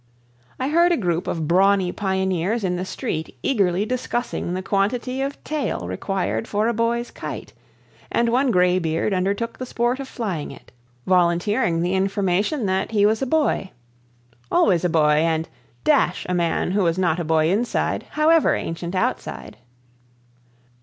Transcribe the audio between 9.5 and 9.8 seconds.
the